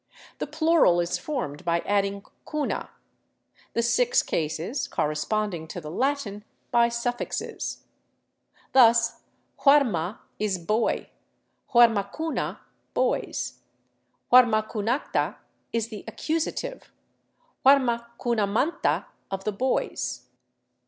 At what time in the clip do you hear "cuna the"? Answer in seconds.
2.49-3.83